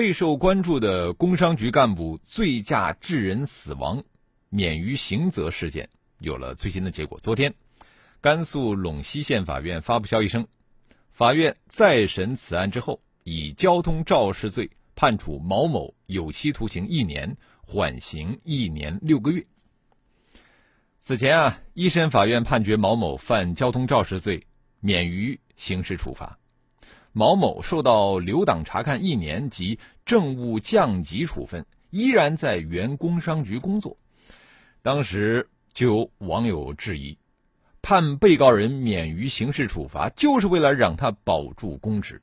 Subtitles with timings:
[0.00, 4.02] 备受关注的工商局干部醉驾致人死亡、
[4.48, 5.90] 免于刑责事件
[6.20, 7.18] 有了最新的结果。
[7.18, 7.52] 昨天，
[8.22, 10.48] 甘肃陇西县法院发布消息称，
[11.12, 19.44] 法院再审此案之后，以交通肇事罪判处毛某有期徒刑一年，缓刑一年六个月。
[20.96, 24.46] 此前啊，一审法院判决毛某犯交通肇事罪，
[24.80, 26.39] 免于刑事处罚。
[27.12, 33.96] 毛某受到留党察看一年及政务降级处分，依然在原工商局工作。
[34.82, 37.18] 当时就有网友质疑，
[37.82, 42.22] 判被告人免于刑事处罚，就是为了让他保住公职。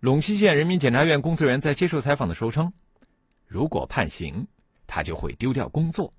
[0.00, 2.72] 陇西县人民检察院工作人员在接受采访的时候称，
[3.46, 4.46] 如果判刑，
[4.86, 6.12] 他就会丢掉工作，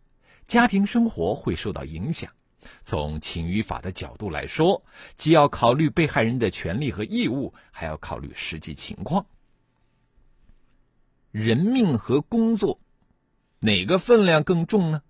[0.48, 2.32] 家庭生活会受到影响。
[2.82, 4.84] 从情与法的角度来说，
[5.18, 9.26] 既要考虑被害人的权利和义务，还要考虑实际情况。
[11.32, 12.80] 人命和工作，
[13.60, 15.02] 哪个分量更重呢？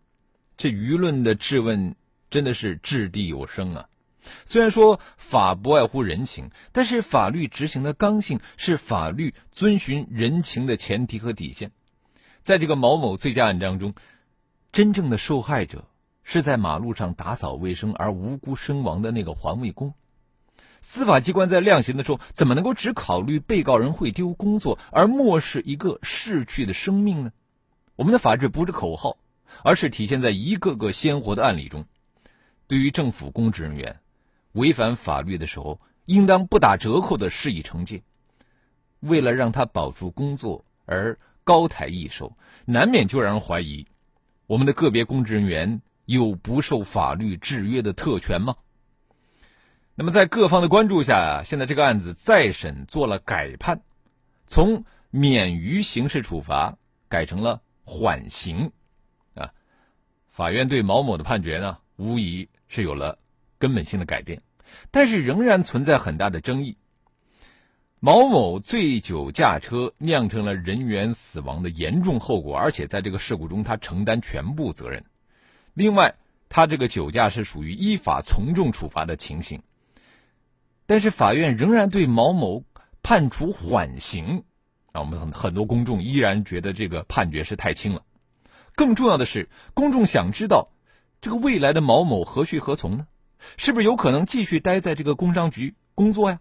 [0.57, 1.95] 这舆论的质问
[2.29, 3.89] 真的是掷地有声啊！
[4.43, 11.71] 虽然说法不外乎人情，但是法律执行的刚性是法律遵循人情的前提和底线。
[12.41, 13.93] 在这个毛某醉驾案当中，
[14.71, 15.87] 真正的受害者。
[16.29, 19.93] 是在马路上打扫卫生而无辜身亡的那个环卫工。
[20.81, 27.31] 司法机关在量刑的时候，怎么能够只考虑被告人会丢工作，而漠视一个逝去的生命呢？
[27.95, 29.15] 我们的法治不是口号，
[29.63, 31.85] 而是体现在一个个鲜活的案例中。
[32.67, 34.01] 对于政府公职人员
[34.51, 38.03] 违反法律的时候，应当不打折扣的施以惩戒。
[38.99, 42.35] 为了让他保住工作而高抬一手，
[42.65, 43.87] 难免就让人怀疑
[44.45, 45.81] 我们的个别公职人员。
[46.07, 48.55] 有不受法律制约的特权吗？
[49.93, 53.81] 那么，在各方的关注下，现在这个案子再审做了改判，
[54.45, 56.77] 从免于刑事处罚
[57.09, 58.71] 改成了缓刑，
[59.33, 59.51] 啊，
[60.29, 63.19] 法院对毛某的判决呢，无疑是有了
[63.59, 64.41] 根本性的改变，
[64.91, 66.77] 但是仍然存在很大的争议。
[67.99, 75.03] 毛某醉酒驾车酿成了人员死亡的严重后果，而且在这个事故中他承担全部责任。
[75.77, 76.15] 另外，
[76.49, 79.61] 他这个酒驾是属于依法从重处罚的情形，
[80.87, 82.63] 但是法院仍然对毛某
[83.03, 84.43] 判处缓刑，
[84.91, 88.01] 啊，我们很很多公众依然觉得这个判决是太轻了。
[88.73, 90.71] 更重要的是，公众想知道，
[91.21, 93.05] 这个未来的毛某何去何从呢？
[93.57, 96.39] 是不是有可能继续待在这个工商局工作呀？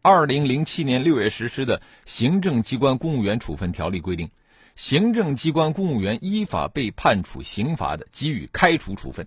[0.00, 4.30] 二零零七年六月实施的《行政机关公务员处分条例》规定。
[4.74, 9.26] 行政机关公务员依法被判处刑罚的，给予开除处分。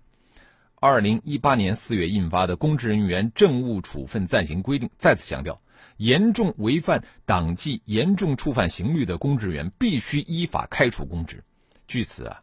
[0.79, 5.61] 二零一八年四月印发的《公职人员政务处分暂行规定》再次强调，
[5.97, 11.43] 严重违反党纪、严重触犯刑律的公职人员必须依法开除公职。
[11.87, 12.41] 据此啊，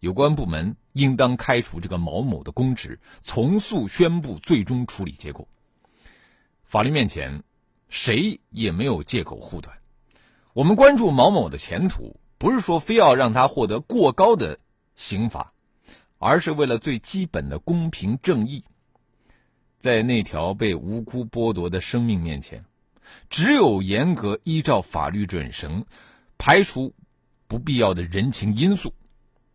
[0.00, 5.48] 有关部门应当开除这个毛某的公职，从速宣布最终处理结果。
[6.64, 7.42] 法律面前，
[7.88, 9.76] 谁也没有借口护短。
[10.52, 12.20] 我们关注毛某的前途。
[12.44, 14.58] 不是说非要让他获得过高的
[14.96, 15.54] 刑罚，
[16.18, 18.62] 而是为了最基本的公平正义。
[19.78, 22.62] 在那条被无辜剥夺的生命面前，
[23.30, 25.86] 只有严格依照法律准绳，
[26.36, 26.94] 排除
[27.46, 28.92] 不必要的人情因素，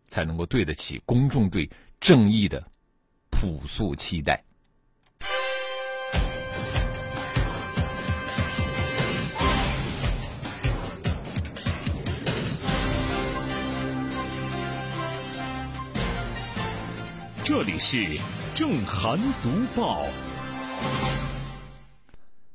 [0.08, 1.70] 才能够对得起公众对
[2.00, 2.60] 正义的
[3.30, 4.42] 朴素期待。
[17.50, 17.98] 这里是
[18.54, 20.04] 正涵读报。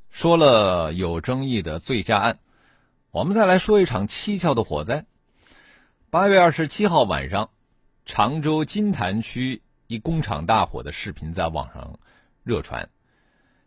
[0.09, 2.39] 说了有争议的醉驾案，
[3.11, 5.03] 我们再来说一场蹊跷的火灾。
[6.09, 7.49] 八月二十七号晚上，
[8.05, 11.99] 常州金坛区一工厂大火的视频在网上
[12.45, 12.87] 热传。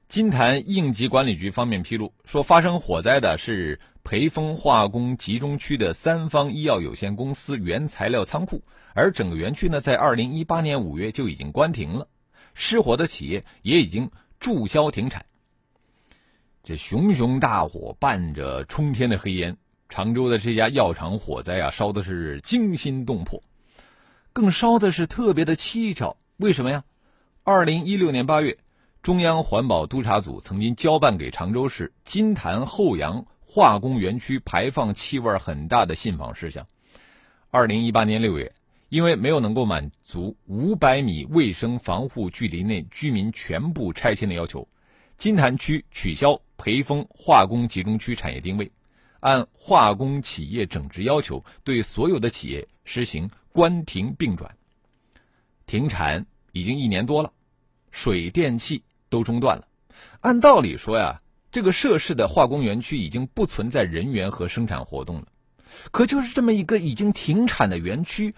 [0.08, 8.62] 金坛应急管理局方面披露说，发生火灾的是培丰化工集中区的三方医药有限公司原材料仓库。
[8.98, 12.08] 而整个园区呢，在二零一八年五月就已经关停了，
[12.52, 14.10] 失火的企业也已经
[14.40, 15.24] 注销停产。
[16.64, 19.56] 这熊熊大火伴着冲天的黑烟，
[19.88, 23.40] 常州的这家药厂火灾啊，烧的是惊心动魄，
[24.32, 26.16] 更烧的是特别的蹊跷。
[26.38, 26.82] 为什么呀？
[27.44, 28.58] 二零一六年八月，
[29.00, 36.66] 中央环保督察组曾经交办给常州市金坛后阳化工园区排放气味很大的信访事项。
[37.50, 38.52] 二零一八年六月，
[38.88, 44.66] 因为没有能够满足五百米卫生防护距离内居民全部拆迁的要求，
[45.16, 48.70] 金坛区取消培丰化工集中区产业定位。
[49.20, 54.56] 按化工企业整治要求，对所有的企业实行关停并转。
[55.66, 57.32] 停产已经一年多了，
[57.90, 59.66] 水电气都中断了。
[60.20, 61.20] 按道理说呀，
[61.50, 65.26] 这个涉事的化工园区已经不存在人员和生产活动了。
[65.90, 68.34] 可就是这么一个已经停产的园区，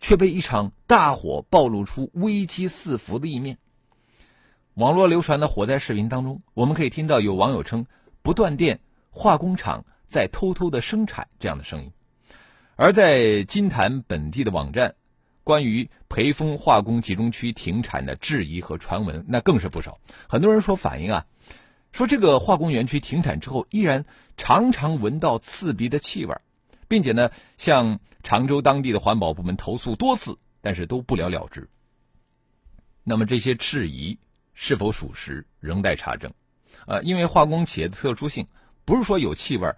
[0.00, 3.58] 却被一场大火暴露出危机四伏的一面。
[4.74, 7.86] 网络流传的火灾视频当中，我们可以听到有网友称
[8.22, 8.80] “不断电，
[9.10, 9.84] 化工厂”。
[10.10, 11.92] 在偷偷的生产这样的声音，
[12.74, 14.96] 而在金坛本地的网站，
[15.44, 20.00] 关于培丰化工集中区停产的质疑和传闻那更是不少。
[20.28, 21.26] 很多人说反映啊，
[21.92, 24.04] 说这个化工园区停产之后，依然
[24.36, 26.34] 常常闻到刺鼻的气味，
[26.90, 31.68] 并且呢，向常州当地的环保部门投诉多次，但是都不了了之。
[33.04, 34.18] 那么这些质疑
[34.54, 36.32] 是否属实，仍待查证。
[36.86, 38.48] 呃，因为化工企业的特殊性，
[38.84, 39.72] 不是说有气味。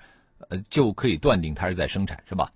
[0.49, 2.51] 呃，就可以断定它是在生产，是吧？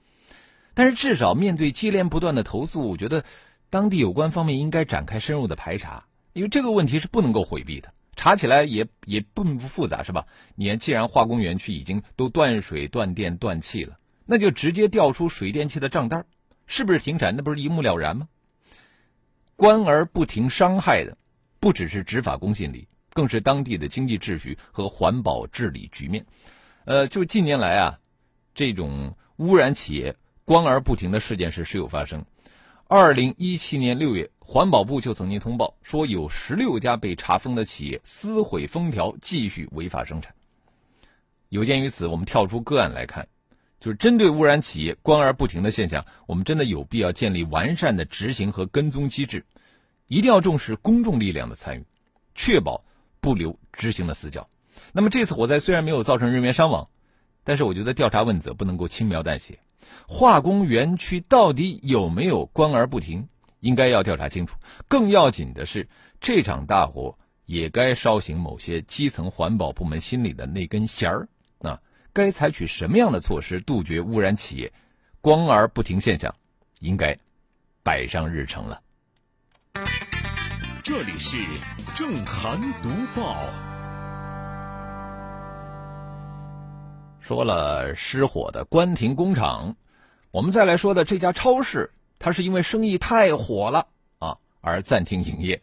[0.74, 3.24] 但是至少面对接连不断的投诉，我觉得
[3.70, 7.92] 当地有关方面应该展开深入的排查，因为这个问题是不能够回避的。
[8.16, 10.26] 查起来也也并不复杂，是吧？
[10.56, 16.26] 你，既然化工园区已经都断水、断电、断气了，那就直接调出水电气的账单，
[16.66, 17.34] 是不是停产？
[17.36, 18.28] 那不是一目了然吗？
[19.54, 21.16] 关而不停，伤害的
[21.60, 26.26] 不只是执法公信力，更是当地的经济秩序和环保治理局面。
[26.84, 27.98] 呃，就近年来啊，
[28.54, 32.24] 这种污染企业关而不停的事件是时有发生。
[32.88, 40.34] 二零一七年六月，环保部就曾经通报说，有十六家被查封的企业撕毁封条，继续违法生产。
[41.48, 43.26] 有鉴于此，我们跳出个案来看，
[43.78, 49.44] 就是针对污染企业关而不停的现象，我们真的有必要建立完善的执行和跟踪机制，
[50.06, 51.84] 一定要重视公众力量的参与，
[52.34, 52.82] 确保
[53.20, 54.48] 不留执行的死角。
[54.92, 56.88] 那么这次火灾虽然没有造成人员伤亡，
[57.44, 59.58] 但是我觉得调查问责不能够轻描淡写。
[60.08, 63.28] 化工园区到底有没有关而不停，
[63.60, 64.58] 应该要调查清楚。
[64.88, 65.88] 更要紧的是，
[66.20, 71.28] 这场大火也该烧醒某些基层环保部门心里的那根弦儿。
[72.16, 74.72] 啊，该采取什么样的措施杜绝污染企业
[75.20, 76.34] 光而不停现象，
[76.80, 77.18] 应该
[77.82, 78.80] 摆上日程了。
[80.82, 81.36] 这里是
[81.94, 83.36] 正涵读报。
[87.20, 89.76] 说了失火的关停工厂，
[90.30, 93.88] 我们再来说的这家超市，它是因为生意太火了
[94.20, 95.60] 啊而暂停营业。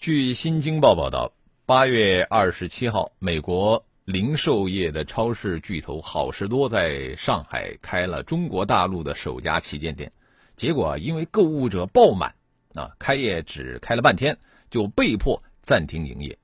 [0.00, 1.30] 据《新京报》报道，
[1.66, 10.12] 八月二十七号，美国零售业的超市巨头好事多在上海开了中国大陆的首家旗舰店，
[10.56, 12.32] 结果因为购物者爆满，
[12.74, 14.38] 啊，开业只开了半天
[14.70, 16.38] 就被迫暂停营业。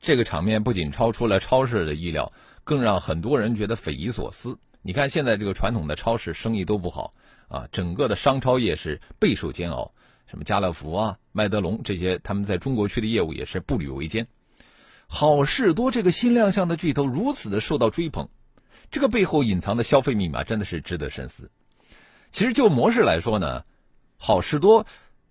[0.00, 2.32] 这个场面不仅超出了超市的意料。
[2.66, 4.58] 更让很多人觉得匪夷所思。
[4.80, 7.12] 你看，现在这个传统的超市生意都不好
[7.46, 9.92] 啊，整个的商超业是备受煎熬。
[10.26, 14.26] 什么家乐福啊、麦德龙这些，他们在中国区的业务也是步履维艰。
[15.14, 18.28] 好事多这个新亮相的巨头如此的受到追捧，
[18.90, 21.52] 这个背后隐藏的消费密码真的是值得深思。
[22.32, 23.62] 其实就模式来说呢，
[24.16, 24.86] 好事多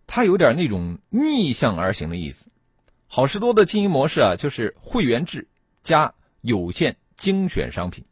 [0.08, 2.50] 它有点那种逆向而行的意思。
[3.08, 5.50] 好事多的经营模式啊，就是会员制
[5.84, 6.96] 加有限。
[7.16, 8.04] 精选商品，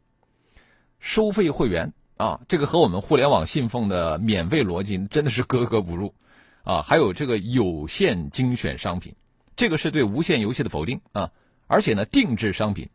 [0.98, 6.14] 收费会员啊，这个和我们互联网信奉的免费逻辑真的是格格不入
[6.62, 6.80] 啊！
[6.80, 9.14] 还有这个有限精选商品，
[9.54, 11.30] 这个是对无限游戏的否定啊！
[11.72, 12.90] 而且呢，定制商品，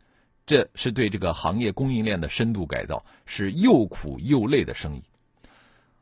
[0.45, 5.01] 这是对这个行业供应链的深度改造，是又苦又累的生意。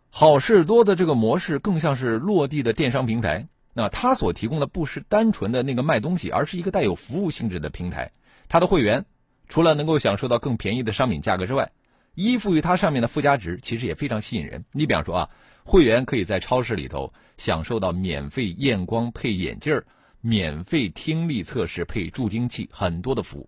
[0.10, 8.12] 好事多的这个模式更像是落地的电商平台，那它所提供的不是单纯的那个卖东西，而是一个带有服务性质的平台，
[8.50, 9.05] 它的会员。
[9.48, 11.72] 除了能够享受到更便宜的商品价格之外，
[12.13, 14.65] 依附于它上面的附加值其实也非常吸引人。
[14.74, 15.29] 你比方说啊，
[15.63, 19.86] 会员可以在超市里头享受到免费验光配眼镜儿、
[20.27, 23.48] 免费听力测试配助听器很多的服务。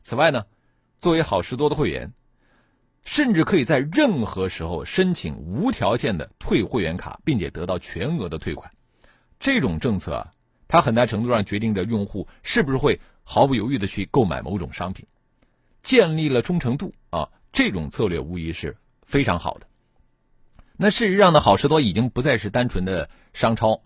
[0.00, 0.46] 此外呢，
[0.96, 2.14] 作为好事多的会员，
[3.04, 8.70] 甚至可以在任何时候申请无条件的退会员卡，并且得到全额的退款。
[9.38, 10.32] 这种政策啊，
[10.66, 15.06] 它很大程度上决定着用户是不是会毫不犹豫的去购买某种商品。
[15.82, 19.66] 建立了忠诚度啊，这种策略无疑是非常好的。
[20.78, 23.82] 那事实上呢，好事多已经不再是单纯的商超，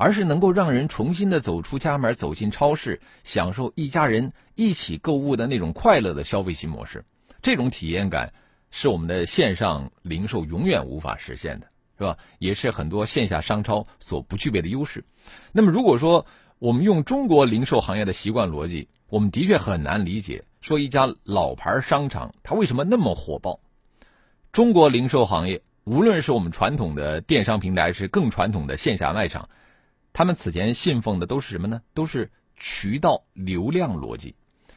[0.00, 7.04] 而是能够让人重新的走出家门，走进超市，享受一家人一起购物的那种快乐的消费新模式。
[7.42, 8.32] 这种体验感
[8.70, 11.66] 是我们的线上零售永远无法实现的，
[11.98, 12.16] 是吧？
[12.38, 15.04] 也是很多线下商超所不具备的优势。
[15.52, 16.24] 那么，如果说
[16.58, 23.60] 我们用中国零售行业的习惯逻辑，我们的确很难理解，说一家老牌商场它为什么那么火爆？
[24.50, 25.60] 中国零售行业。
[25.84, 29.48] 无论是我们传统的电商平台，还是更传统的线下卖场，
[30.20, 31.80] 他们此前信奉的都是什么呢？
[31.94, 34.34] 都是渠道流量逻辑。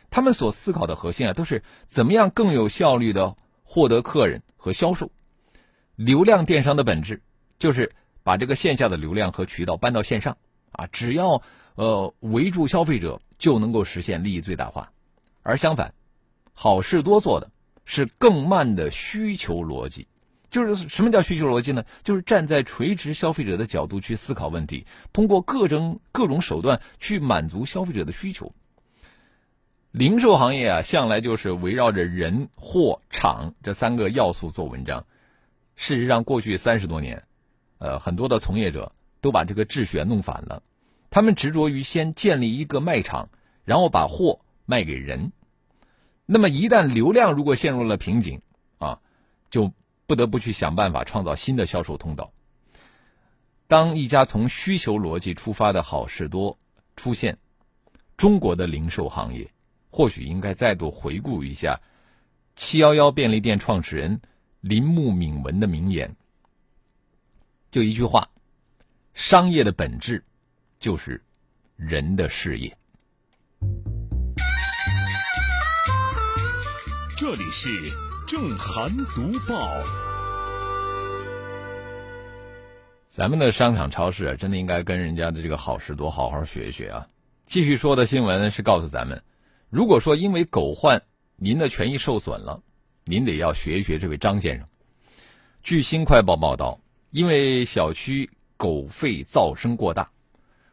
[0.09, 5.11] 他们所思考的核心啊，都是怎么样更有效率的获得客人和销售。
[5.97, 7.23] 流量电商的本质
[7.59, 10.37] 就是把这个线下的流量和渠道搬到线上
[10.71, 11.43] 啊，只要
[11.75, 14.93] 呃围住消费者，就能够实现利益最大化。
[15.41, 15.93] 而相反，
[16.53, 17.51] 好事多做的
[17.83, 20.07] 是更慢的需求逻辑。
[20.53, 21.83] 就是什么叫需求逻辑呢？
[22.03, 28.53] 就是站在垂直消费者的角度去思考问题，通过各种各种手段去满足消费者的需求。
[29.89, 35.07] 零售行业啊，向来就是围绕着人、货、场这三个要素做文章。
[35.75, 37.23] 事实上，过去三十多年，
[37.79, 38.91] 呃，很多的从业者
[39.21, 40.61] 都把这个秩序弄反了。
[41.09, 43.29] 他们执着于先建立一个卖场，
[43.65, 45.31] 然后把货卖给人。
[46.27, 48.39] 那么，一旦流量如果陷入了瓶颈，
[48.77, 48.99] 啊，
[49.49, 49.73] 就。
[50.05, 52.33] 不得不去想办法创造新的销售通道。
[53.67, 56.57] 当一家从需求逻辑出发的好事多
[56.95, 57.37] 出现，
[58.17, 59.49] 中国的零售行业
[59.89, 61.81] 或许应该再度回顾一下
[62.55, 64.21] 七幺幺便利店创始人
[64.61, 66.15] 林木敏文的名言：
[67.71, 68.29] 就一句话，
[69.13, 70.23] 商业的本质
[70.77, 71.23] 就是
[71.75, 72.77] 人的事业。
[77.17, 77.69] 这里是
[78.33, 79.69] 正涵读报。
[83.07, 87.07] 咱们的商场超市啊，真的应该跟人家的这个好事多好好学一学啊！
[87.45, 89.21] 继续说的新闻是告诉咱们，
[89.69, 91.03] 如果说因为狗患
[91.35, 92.63] 您的权益受损了，
[93.05, 94.67] 您得要学一学这位张先生。
[95.61, 96.79] 据新快报报道，
[97.11, 100.09] 因为小区狗吠噪声过大，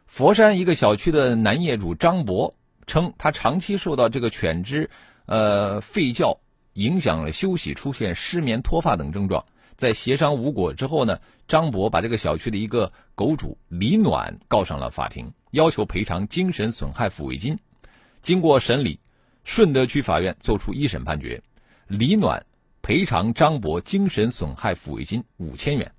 [0.07, 2.55] 佛山一个小区的男业主张博
[2.87, 4.89] 称，他长期受到这个犬只
[5.27, 6.39] 呃吠叫
[6.73, 9.45] 影响了休息，出现失眠、脱发等症状。
[9.77, 17.57] 在协商无果之后呢，张博把这个小区的一个狗主李暖告上了法庭，要求赔偿精神损害抚慰金。
[18.21, 18.99] 经过审理，
[19.43, 21.41] 顺德区法院作出一审判决，
[21.87, 22.45] 李暖
[22.83, 25.91] 赔偿张博精神损害抚慰金五千元。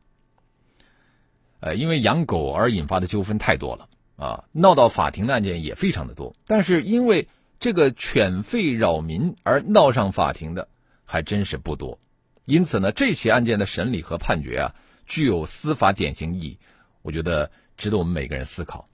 [1.58, 7.26] 呃，因为养狗而引发的纠纷太多了啊，闹到法庭的案件也非常的多，但是因为
[7.62, 10.66] 这个犬吠扰民而闹上法庭的
[11.04, 12.00] 还真是不多。
[12.44, 14.74] 因此呢，这起案件的审理和判决啊，
[15.06, 16.58] 具有司法典型意义，
[17.02, 18.88] 我觉得值得我们每个人思考。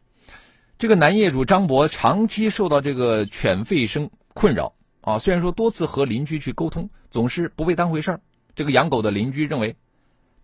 [0.77, 8.21] 这个男业主张博长期受到这个犬吠声困扰啊，虽然说多次和邻居去沟通，总是不被当回事儿。
[8.55, 9.77] 这个养狗的邻居认为，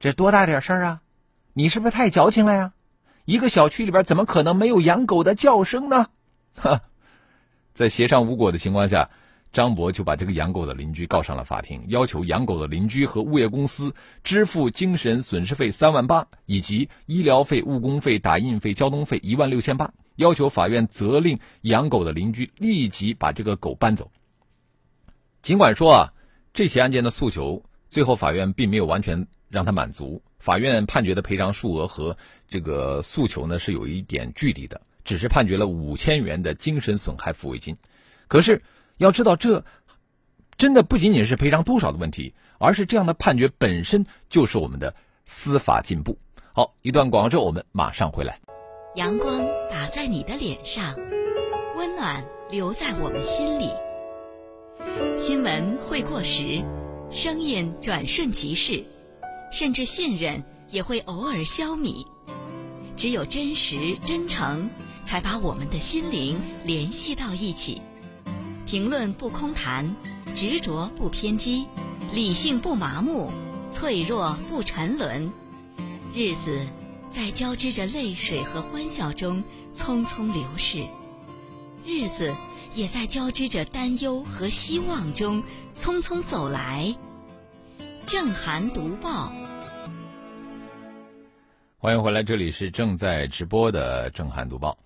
[0.01, 1.03] 这多大点事儿啊？
[1.53, 2.73] 你是不是太矫情了呀？
[3.27, 6.07] 一个小区里边怎么可能没有养狗的叫声呢？
[6.57, 6.81] 哈，
[7.75, 9.11] 在协商无果的情况下。
[9.53, 24.11] 张博就把这个养狗的邻居告上了法庭，要求养狗的邻居和物业公司支付精神损失费三万八，以及医疗费、误工费、打印费、交通费一万六千八，要求法院责令养狗的邻居立即把这个狗搬走。
[25.41, 26.13] 尽管说啊，
[26.53, 32.17] 这起案件的诉求最后法院并没有完全让他满足，法院判决的赔偿数额和
[32.49, 37.77] 这个诉求呢是有一点距离的，只是判决了五千元的精神损害抚慰金，
[38.29, 38.63] 可是。
[38.99, 39.65] 要知道，这
[40.57, 44.95] 真的不仅仅是赔偿多少的问题，而是这样的判决本身就是我们的
[45.27, 46.17] 司法进步。
[46.53, 48.39] 好，一段广告之后，我们马上回来。
[48.95, 50.95] 阳光打在你的脸上，
[51.77, 53.69] 温暖留在我们心里。
[55.19, 56.63] 新闻会过时，
[57.11, 58.81] 声音转瞬即逝，
[59.51, 62.07] 甚至信任也会偶尔消弭。
[62.95, 64.71] 只有真实真诚，
[65.05, 67.81] 才把我们的心灵联系到一起。
[68.67, 69.95] 评论不空谈，
[70.35, 71.67] 执着不偏激，
[72.13, 73.31] 理性不麻木，
[73.69, 75.31] 脆弱不沉沦。
[76.15, 76.67] 日子
[77.11, 79.43] 在交织着泪水和欢笑中
[79.73, 80.85] 匆匆流逝，
[81.85, 82.35] 日子
[82.75, 85.43] 也在交织着担忧和希望中
[85.77, 86.95] 匆匆走来。
[88.07, 89.33] 正涵读报，
[91.79, 94.77] 欢迎回来，这里是正在直播的正涵读报。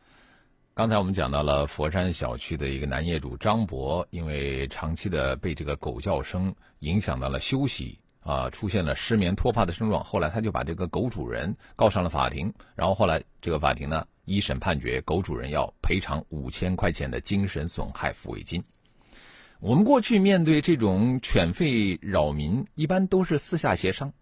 [0.79, 10.05] 刚才我们讲到了佛山小区的一个男业主张博，因为长期的被这个狗叫声影响到了休息啊，出现了失眠脱发的症状。
[10.05, 18.63] 后来他就把这个狗主人告上了法庭，然后后来这个法庭呢一审判决狗主人要赔偿五千块钱的精神损害抚慰金。
[19.59, 24.13] 我们过去面对这种犬吠扰民，一般都是私下协商。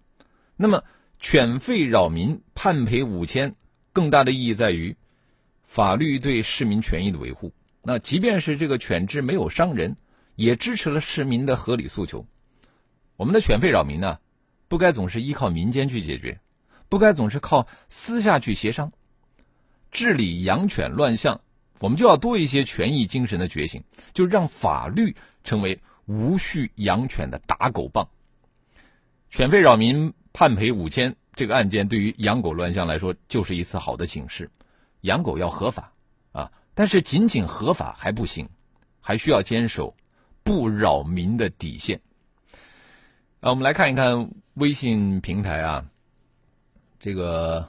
[0.57, 0.85] 那么
[1.21, 3.57] 犬吠扰民判赔五千，
[3.93, 4.97] 更大的意义在于。
[5.77, 7.53] 法律对市民权益的维护，
[7.83, 9.99] 那即便是这个犬只没有伤人，
[10.35, 12.27] 也支持了市民的合理诉求。
[13.19, 14.19] 我们的犬吠扰民呢，
[14.69, 16.41] 不该总是依靠民间去解决，
[16.89, 18.91] 不该总是靠私下去协商。
[19.91, 21.43] 治理养犬乱象，
[21.79, 25.15] 我们就要多一些权益精神的觉醒，就让法律
[25.45, 28.09] 成为无序养犬的打狗棒。
[29.29, 34.51] 犬吠扰民判赔五千，这个案件对于养狗乱象来说，就是一次好的警示。
[35.07, 35.93] 养狗要合法，
[36.33, 38.49] 啊，但是仅仅合法还不行，
[39.01, 39.95] 还需要坚守
[40.43, 42.01] 不扰民的底线。
[43.39, 45.87] 啊，我们来看一看微信平台啊，
[46.99, 47.69] 这个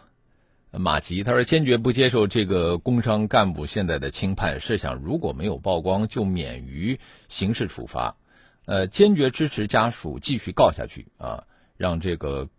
[0.72, 8.17] 马吉他说坚决不接受这个工商干部现在的轻判，设想如果没有曝光就免于刑事处罚，
[8.65, 11.44] 呃，坚决支持家属继续告下去啊，
[11.77, 12.50] 让这个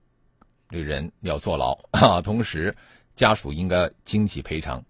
[0.71, 2.77] 这个人要坐牢啊，同时。
[3.19, 4.85] 家属应该经济赔偿，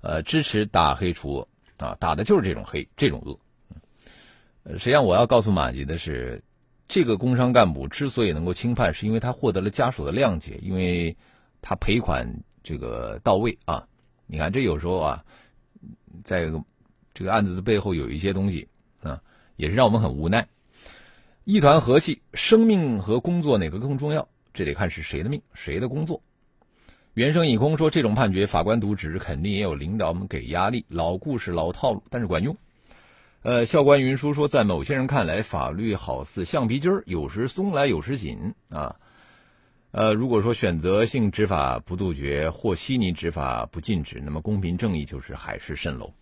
[0.00, 3.38] 呃，支持打黑除恶啊，打的就是这种黑，这种恶。
[4.72, 6.42] 实际上我要告诉马吉的是，
[6.88, 11.16] 这个工商干部之所以能够轻判，是因为他获得了家属的谅解，因为
[11.62, 13.86] 他赔款这个到位啊。
[14.26, 15.24] 你看，这有时候啊，
[16.24, 16.50] 在
[17.14, 18.66] 这个案子的背后有一些东西
[19.02, 19.22] 啊，
[19.54, 20.48] 也是让我们很无奈。
[21.44, 24.28] 一团和气，生命和工作哪个更重要？
[24.52, 26.20] 这得看是谁的命，谁的工作。
[27.18, 30.84] 原生已空说：“这种判决，法官渎职，肯定也有领导们给压力。
[30.88, 32.56] 老故事、老套路，但是管用。”
[33.42, 38.94] 呃，校官云书说：“在某些人看来，法律好似橡皮筋儿，有时松来，有时紧啊。
[39.90, 46.14] 呃，如果说选择性执法不杜绝，或稀泥执法不禁止，那么公平正义就是海市蜃楼。”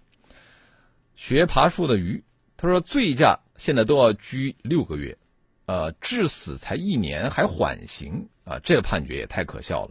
[1.15, 2.25] 学爬树的鱼
[2.57, 5.19] 他说：“醉驾现在都要拘六个月，
[5.67, 9.91] 呃，致死才一年还缓刑啊，这个判决也太可笑了。”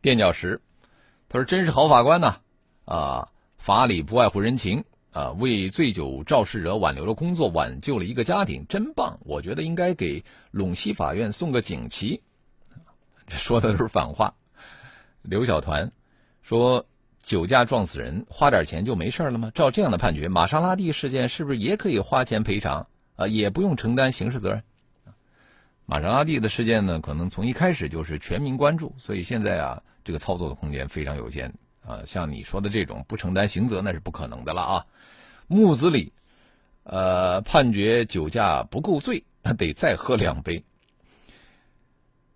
[0.00, 0.60] 垫脚石，
[1.28, 2.36] 他说：“真是好法官呐！
[2.84, 9.18] 啊，法理不外乎人情啊，为醉酒肇事者挽留了工作，挽救了一个家庭，真棒！
[9.24, 12.22] 我觉得应该给陇西法院送个锦旗。”
[13.28, 14.34] 说的都是反话。
[15.22, 15.90] 刘小团
[16.42, 16.86] 说
[17.22, 19.50] ：“酒驾撞死人，花点钱就没事了吗？
[19.54, 23.26] 照这样的判决，玛莎拉蒂事件是不是也可以花钱赔偿啊？
[23.26, 24.62] 也不用承担刑事责任？”
[25.90, 32.00] 玛莎拉蒂的事件呢，可能从一开始就是全民关注，所以现在啊，这个操作的空间非常有限啊。
[32.06, 34.86] 像你说的这种不承担刑责，那是不可能的了啊。
[35.46, 36.12] 木子李，
[36.82, 40.62] 呃，判决酒驾不够醉，那得再喝两杯。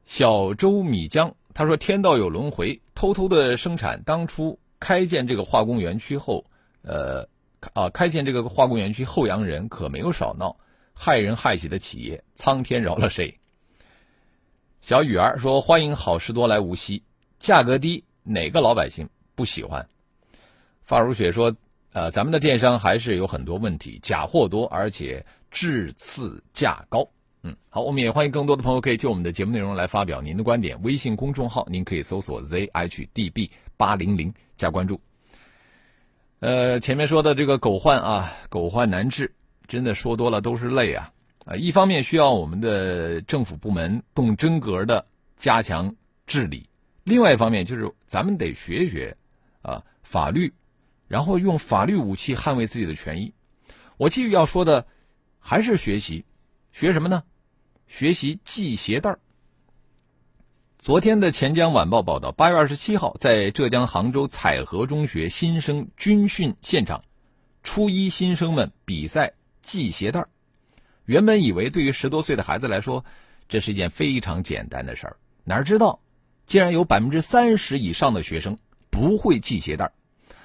[0.06, 4.02] 小周米江他说：“天道有轮回，偷偷的生产。
[4.04, 6.46] 当初开建这个化工园区后，
[6.80, 7.28] 呃，
[7.74, 10.56] 啊，开建这个化工园区后洋人可没有少闹，
[10.94, 13.34] 害人害己的企业，苍天饶了谁？”
[14.82, 17.00] 小雨儿说：“欢迎好事多来无锡，
[17.38, 19.88] 价格低，哪个老百姓不喜欢？”
[20.82, 21.54] 发如雪说
[21.94, 27.08] ：“呃，咱们的电商还是有很多问题，假货多，而且质次价高。”
[27.44, 30.76] 嗯，好，我们也欢迎更多的朋友可以就我们的节目内容来发表您的观点。
[30.82, 35.00] 微信公众号您可以搜索 zhdb 八零零加关注。
[36.40, 39.32] 呃，前面说的这个狗患啊，狗患难治，
[39.68, 41.12] 真的说多了都是泪啊。
[41.44, 46.68] 啊，一方面需要我们的政府部门动真格的加强治理，
[47.02, 49.16] 另外一方面就是咱们得学学
[49.61, 50.52] 啊法律，
[51.09, 53.35] 然后用法律武器捍卫自己的权益。
[53.96, 54.87] 我继续要说的
[55.40, 56.24] 还是学习，
[56.72, 57.24] 学什么呢？
[57.87, 59.18] 学习系鞋带儿。
[60.78, 67.05] 昨天的钱江晚报报道，八月二十七号在浙江杭州采荷中学新生军训现场，
[67.62, 70.28] 初一新生们比赛系鞋带儿。
[71.04, 73.04] 原本以为对于十多岁的孩子来说，
[73.48, 76.00] 这是一件非常简单的事儿，哪知道，
[76.46, 78.58] 竟然有百分之三十以上的学生
[78.90, 79.92] 不会系鞋带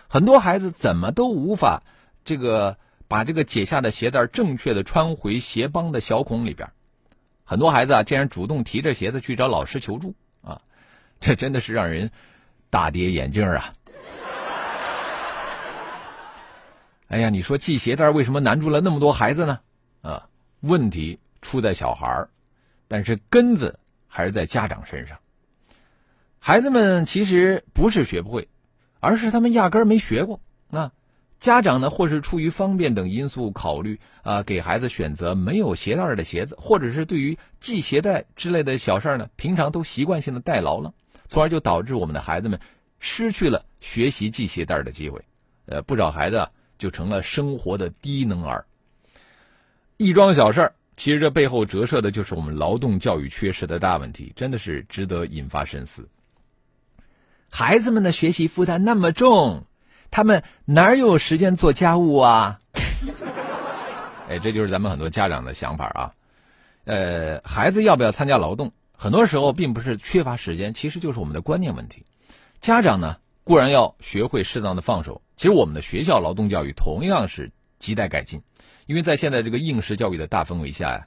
[0.07, 1.83] 很多孩子怎么都无法
[2.25, 6.69] 这个把这个解下的鞋带正确的穿回鞋帮的小孔里边。
[7.43, 10.61] 很多孩子啊，竟然主动提着鞋子去找老师求助啊，
[11.19, 12.11] 这真的是让人
[12.69, 13.73] 大跌眼镜啊！
[17.07, 19.59] 哎呀，你说系鞋带为什么难住了那么多孩子呢？
[20.01, 20.27] 啊？
[20.61, 22.29] 问题出在小孩儿，
[22.87, 25.17] 但是根子还是在家长身上。
[26.39, 28.47] 孩子们其实不是学不会，
[28.99, 30.39] 而是他们压根儿没学过
[30.69, 30.91] 那
[31.39, 40.93] 家长呢，或是出于方便等因素考虑啊，给孩子选择没有鞋带的鞋子，或者是对于系鞋带之类的小事儿呢，平常都习惯性的代劳了，
[41.27, 42.59] 从而就导致我们的孩子们
[42.99, 45.23] 失去了学习系鞋带的机会。
[45.67, 48.65] 呃，不少孩子就成了生活的低能儿。
[49.97, 56.07] 一桩小事儿，其实这背后折射的就是我们劳动教育缺失的大问题，真的是值得引发深思。
[57.49, 59.65] 孩子们的学习负担那么重，
[60.11, 62.59] 他们哪有时间做家务啊？
[64.29, 66.13] 哎，这就是咱们很多家长的想法啊。
[66.85, 72.05] 呃，孩子要不要参加劳动，很多时候并不是缺乏时间，其实就是我们的观念问题。
[72.61, 78.41] 家长呢，固然要学会适当的放手，其实我们的学校劳动教育同样是亟待改进，
[78.87, 81.05] 因为在现在这个应试教育的大氛围下呀，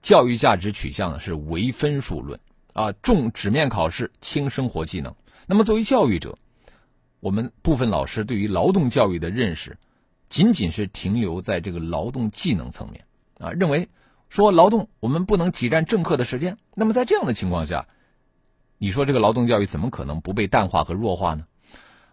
[0.00, 2.40] 教育价值取向是唯分数论
[2.72, 5.14] 啊，重纸面考试，轻生活技能。
[5.46, 6.38] 那么，作为教育者，
[7.20, 9.76] 我们部分老师对于劳动教育的认识，
[10.28, 13.04] 仅仅是停留在这个劳动技能层面
[13.38, 13.88] 啊，认为
[14.28, 16.56] 说劳动我们不能挤占正课的时间。
[16.74, 17.88] 那么，在这样的情况下，
[18.78, 21.46] 你说这个劳动教育怎么可能不被淡化和弱化呢？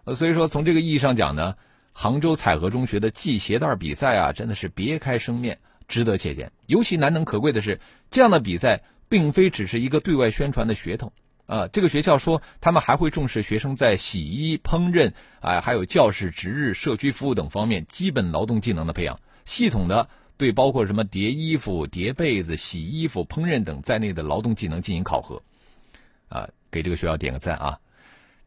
[0.05, 1.55] 呃，所以说从这个意义上讲呢，
[1.97, 6.51] 杭州采荷中学的系鞋带比赛啊，真的是别开生面，值得借鉴。
[6.65, 7.79] 尤其难能可贵的是，
[8.11, 11.13] 这样的比赛并非只是一个对外宣传的噱头。
[11.45, 25.41] 啊，这个学校说他们还会重视学生在洗衣、烹饪，啊，还有教室值日、社区服务等方面基本劳动技能的培养，系统的对包括什么叠衣服、叠被子、洗衣服、烹饪等在内的劳动技能进行考核，
[26.27, 27.79] 啊，给这个学校点个赞啊！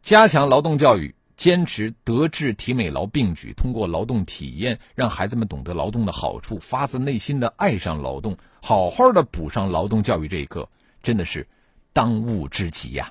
[0.03, 10.69] 加强劳动教育，坚持德智体美劳并举，通过劳动体验让孩子们懂得劳动的好处，发自内心的爱上劳动，好好的补上劳动教育这一课，
[11.01, 11.47] 真的是。
[11.93, 13.11] 当务之急呀！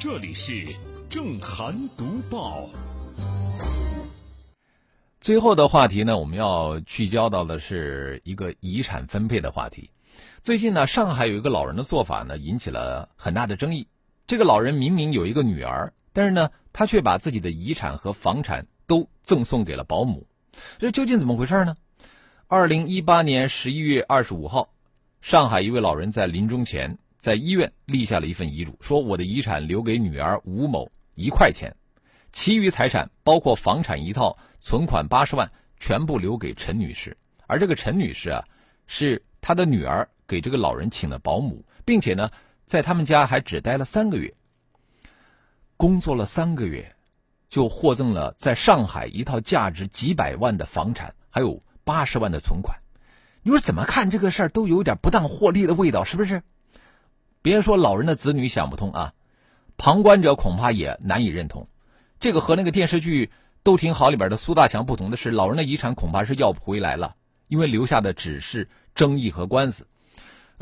[0.00, 0.66] 这里是
[1.08, 2.68] 正涵读报。
[5.20, 9.90] 最后的话题呢，我们要聚焦到的是一个遗产分配的话题。
[10.40, 13.86] 最近呢，上海有一个老人的做法呢，引起了很大的争议。
[14.32, 20.26] 这个老人明明有一个女儿，但是呢，他却把自己的遗产和房产都赠送给了保姆。
[20.78, 21.76] 这究竟怎么回事呢？
[22.46, 24.72] 二零一八年十一月二十五号。
[25.20, 31.76] 上海一位老人在临终前在医院立下了一份遗嘱，说我的遗产留给女儿吴某一块钱，
[32.32, 37.18] 其余财产包括房产一套、存款八十万，全部留给陈女士。
[37.46, 38.42] 而这个陈女士啊，
[38.86, 42.30] 是她的女儿给这个老人请的保姆，并且呢，
[42.72, 44.32] 在他们家还只待了三个月。
[45.76, 46.96] 工作了三个月，
[47.50, 52.78] 就获赠了在上海一套价值几百万的房产，还有八十万的存款。
[53.42, 56.42] 你说怎么看这个事儿都有点不当获利的味道，是不是？
[57.42, 59.12] 别说老人的子女想不通啊，
[59.76, 61.68] 旁观者恐怕也难以认同。
[62.20, 63.26] 这个和那个电视剧
[63.62, 67.16] 《都挺好》里边的苏大强不同的是，老人的遗产恐怕是要不回来了，
[67.48, 69.86] 因为留下的只是争议和官司。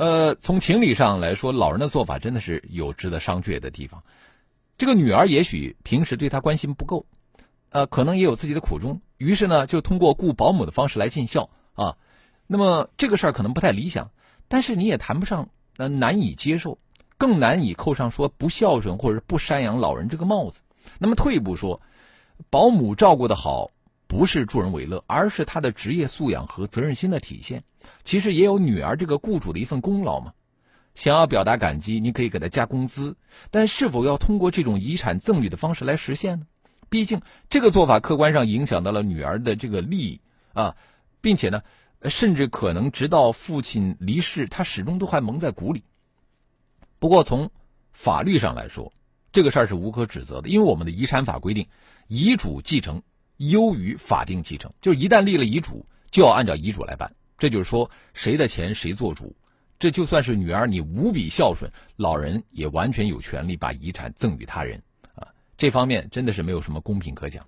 [0.01, 4.03] 呃，从情理上来说，老人的做法真的是有值得商榷的地方。
[4.79, 7.05] 这个女儿也许平时对他关心不够，
[7.69, 11.99] 呃，可能也有自己的苦衷，于是呢，就通过雇保姆的方式来尽孝啊。
[12.47, 14.11] 那么这个事儿可能不太理想，
[14.49, 16.79] 但是你也谈不上呃难以接受，
[17.19, 20.63] 更难以扣上说不孝顺或者不赡养老人这个帽子。
[20.99, 21.83] 那么退一步说，
[22.49, 23.71] 保姆照顾的好
[24.07, 27.65] 不是助人为乐，而是他的职业素养和责任心的体现。
[28.05, 30.33] 其实也有女儿这个雇主的一份功劳嘛。
[30.95, 33.17] 想要表达感激，你可以给他加工资，
[33.51, 36.47] 但是否要通过这种遗产赠与的方式来实现呢？
[36.89, 40.21] 毕竟这个做法客观上影响到了女儿的这个利益
[40.53, 40.77] 啊，
[41.21, 41.63] 并且呢。
[42.09, 45.85] 甚至可能直到父亲离世，他始终都还蒙在鼓里。
[46.99, 47.51] 不过从
[47.93, 48.95] 法律上来说，
[49.33, 51.67] 这个事儿是无可指责的，因为我们的遗产法规定，
[52.09, 53.03] 遗嘱继承
[53.37, 57.13] 优于法定继承，就是一旦立了遗嘱，就要按照遗嘱来办。
[57.41, 59.35] 这就是说，谁的钱谁做主。
[59.79, 64.83] 这就算是女儿你无比孝顺，老人也完全有权利把遗产赠与他人
[65.15, 65.27] 啊。
[65.57, 67.47] 这方面真的是没有什么公平可讲。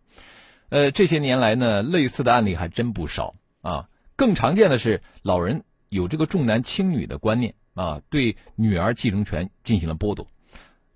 [0.70, 3.90] 呃，这些年来呢，类似的案例还真不少啊。
[4.16, 10.26] 更常见的是，老人有这个重男轻女的观念啊，对女儿继承权进行了剥夺，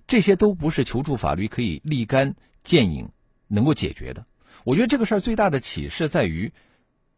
[0.07, 3.11] 这些都不是求助法律可以立竿见影
[3.47, 4.25] 能够解决的。
[4.65, 6.51] 我觉得这个事儿最大的启示在于，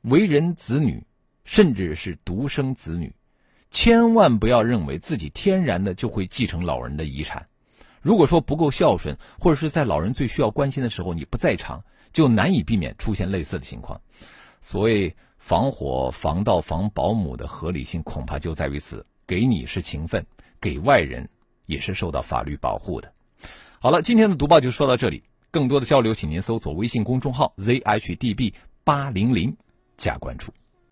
[0.03, 1.05] 为人子女，
[1.49, 3.11] 甚至是独生子女，
[3.71, 7.47] 千万不要认为自己天然的就会继承老人的遗产。
[8.03, 11.83] 如果说不够孝顺，或者是在老人最需要关心的时候你不在场，
[12.13, 14.01] 就难以避免出现类似的情况。
[14.61, 15.17] 所谓。
[15.39, 20.27] 防火、防盗、防保姆的合理性恐怕就在于此：给你是情分，
[20.61, 21.27] 给外人
[21.65, 23.11] 也是受到法律保护的。
[23.81, 28.53] 好了，今天的读报就说到这里，更多的交流，请您搜索微信公众号 zhdb
[28.85, 29.57] 八零零
[29.97, 30.53] 加关注。